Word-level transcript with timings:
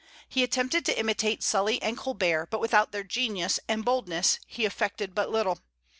He 0.27 0.41
attempted 0.41 0.83
to 0.87 0.97
imitate 0.97 1.43
Sully 1.43 1.79
and 1.79 1.95
Colbert, 1.95 2.47
but 2.47 2.59
without 2.59 2.91
their 2.91 3.03
genius 3.03 3.59
and 3.67 3.85
boldness 3.85 4.39
he 4.47 4.65
effected 4.65 5.13
but 5.13 5.29
little. 5.29 5.59